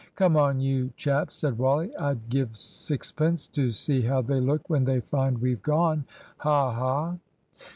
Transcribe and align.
"Come 0.15 0.35
on, 0.35 0.59
you 0.59 0.89
chaps," 0.97 1.35
said 1.37 1.59
Wally. 1.59 1.95
"I'd 1.95 2.27
give 2.27 2.57
sixpence 2.57 3.47
to 3.49 3.69
see 3.69 4.01
how 4.01 4.23
they 4.23 4.39
look 4.39 4.67
when 4.67 4.83
they 4.85 5.01
find 5.01 5.37
we've 5.37 5.61
gone 5.61 6.05
ha! 6.39 6.71
ha!" 6.73 7.17